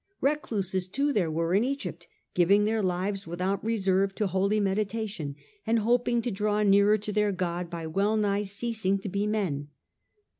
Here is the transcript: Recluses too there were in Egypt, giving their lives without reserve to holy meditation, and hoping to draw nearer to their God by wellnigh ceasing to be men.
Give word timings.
Recluses 0.19 0.87
too 0.87 1.13
there 1.13 1.29
were 1.29 1.53
in 1.53 1.63
Egypt, 1.63 2.07
giving 2.33 2.65
their 2.65 2.81
lives 2.81 3.27
without 3.27 3.63
reserve 3.63 4.15
to 4.15 4.25
holy 4.25 4.59
meditation, 4.59 5.35
and 5.67 5.77
hoping 5.77 6.23
to 6.23 6.31
draw 6.31 6.63
nearer 6.63 6.97
to 6.97 7.11
their 7.13 7.31
God 7.31 7.69
by 7.69 7.85
wellnigh 7.85 8.45
ceasing 8.45 8.97
to 8.97 9.09
be 9.09 9.27
men. 9.27 9.67